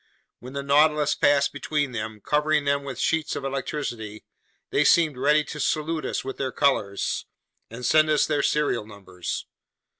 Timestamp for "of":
3.35-3.45